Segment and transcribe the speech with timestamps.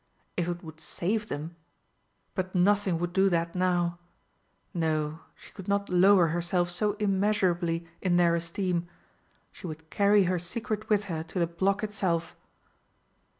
[0.35, 1.57] If it would save them
[2.33, 3.99] but nothing would do that now!
[4.73, 8.87] No, she could not lower herself so immeasurably in their esteem;
[9.51, 12.35] she would carry her secret with her to the block itself!